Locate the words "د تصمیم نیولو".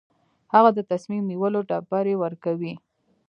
0.73-1.59